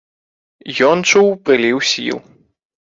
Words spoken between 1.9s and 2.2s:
сіл.